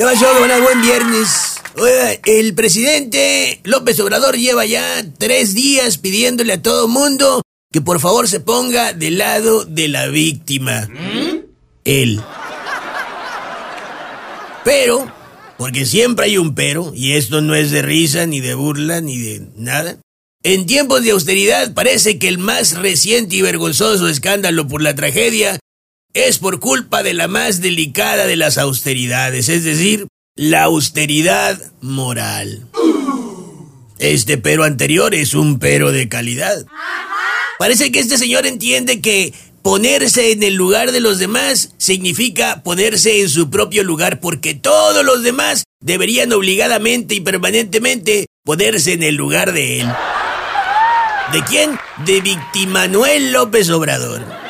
[0.00, 0.24] ¿Qué pasó?
[0.62, 1.56] Buen viernes.
[1.76, 8.00] Oiga, el presidente López Obrador lleva ya tres días pidiéndole a todo mundo que por
[8.00, 10.88] favor se ponga del lado de la víctima.
[11.84, 12.18] Él.
[14.64, 15.12] Pero,
[15.58, 19.18] porque siempre hay un pero, y esto no es de risa, ni de burla, ni
[19.18, 19.98] de nada.
[20.42, 25.60] En tiempos de austeridad parece que el más reciente y vergonzoso escándalo por la tragedia
[26.14, 30.06] es por culpa de la más delicada de las austeridades, es decir,
[30.36, 32.66] la austeridad moral.
[33.98, 36.64] Este pero anterior es un pero de calidad.
[37.58, 43.20] Parece que este señor entiende que ponerse en el lugar de los demás significa ponerse
[43.20, 49.16] en su propio lugar porque todos los demás deberían obligadamente y permanentemente ponerse en el
[49.16, 49.88] lugar de él.
[51.32, 51.78] ¿De quién?
[52.06, 54.49] De Victimanuel López Obrador.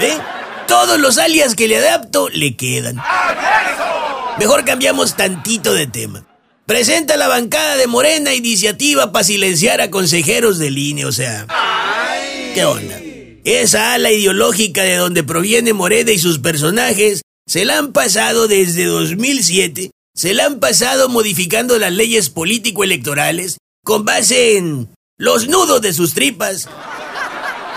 [0.00, 0.12] ¿Ve?
[0.66, 3.00] Todos los alias que le adapto le quedan.
[4.38, 6.24] Mejor cambiamos tantito de tema.
[6.66, 11.46] Presenta la bancada de Morena iniciativa para silenciar a consejeros de línea, o sea...
[12.54, 12.98] ¿Qué onda?
[13.44, 18.84] Esa ala ideológica de donde proviene Morena y sus personajes se la han pasado desde
[18.84, 25.92] 2007, se la han pasado modificando las leyes político-electorales con base en los nudos de
[25.92, 26.68] sus tripas,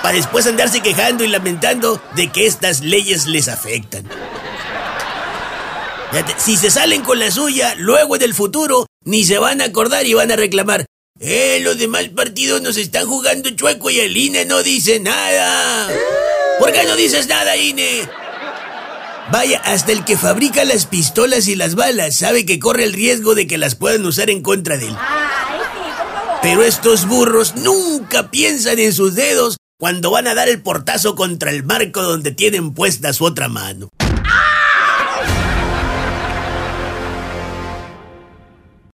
[0.06, 4.08] para después andarse quejando y lamentando de que estas leyes les afectan.
[6.38, 10.06] Si se salen con la suya, luego en el futuro ni se van a acordar
[10.06, 10.86] y van a reclamar.
[11.20, 15.90] Eh, los demás partidos nos están jugando chueco y el INE no dice nada.
[16.60, 18.08] ¿Por qué no dices nada, INE?
[19.32, 23.34] Vaya, hasta el que fabrica las pistolas y las balas sabe que corre el riesgo
[23.34, 24.98] de que las puedan usar en contra de él.
[26.44, 31.52] Pero estos burros nunca piensan en sus dedos cuando van a dar el portazo contra
[31.52, 33.90] el marco donde tienen puesta su otra mano.